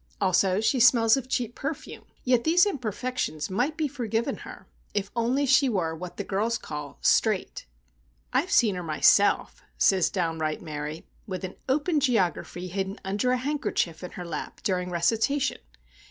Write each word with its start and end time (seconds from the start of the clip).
Also, 0.19 0.59
she 0.59 0.79
smells 0.79 1.15
of 1.15 1.29
cheap 1.29 1.53
perfume. 1.53 2.05
Yet 2.23 2.43
these 2.43 2.65
imperfections 2.65 3.51
might 3.51 3.77
be 3.77 3.87
forgiven 3.87 4.37
her, 4.37 4.65
if 4.95 5.11
only 5.15 5.45
she 5.45 5.69
were 5.69 5.93
what 5.95 6.17
the 6.17 6.23
girls 6.23 6.57
call 6.57 6.97
"straight." 7.01 7.67
"I've 8.33 8.49
seen 8.49 8.73
her 8.73 8.81
myself," 8.81 9.61
says 9.77 10.09
downright 10.09 10.59
Mary, 10.59 11.05
"with 11.27 11.43
an 11.43 11.53
open 11.69 11.99
Geography 11.99 12.67
hid 12.69 12.99
under 13.05 13.29
a 13.31 13.37
handkerchief 13.37 14.03
in 14.03 14.13
her 14.13 14.25
lap 14.25 14.61
during 14.63 14.89
recitation. 14.89 15.59